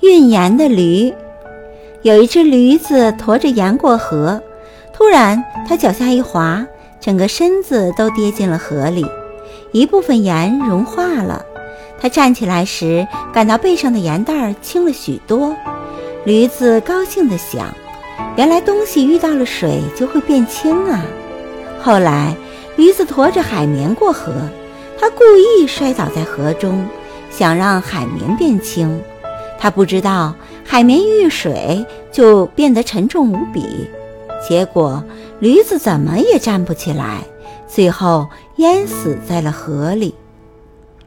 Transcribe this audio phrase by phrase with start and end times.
[0.00, 1.12] 运盐的驴。
[2.02, 4.40] 有一只驴子驮着盐过河，
[4.92, 6.64] 突然它脚下一滑，
[7.00, 9.04] 整个身子都跌进了河里，
[9.72, 11.44] 一部分盐融化了。
[11.98, 15.56] 它站起来时，感到背上的盐袋轻了许多。
[16.24, 17.74] 驴子高兴地想：
[18.36, 21.02] 原来东西遇到了水就会变轻啊！
[21.80, 22.36] 后来，
[22.76, 24.32] 驴子驮着海绵过河，
[25.00, 26.86] 它故意摔倒在河中，
[27.30, 29.00] 想让海绵变轻。
[29.58, 30.34] 他不知道
[30.64, 33.88] 海绵遇水就变得沉重无比，
[34.46, 35.02] 结果
[35.40, 37.20] 驴子怎么也站不起来，
[37.66, 40.14] 最后淹死在了河里。